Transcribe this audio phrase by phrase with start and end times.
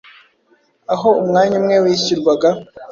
[0.93, 2.49] aho umwanya umwe wishyurwaga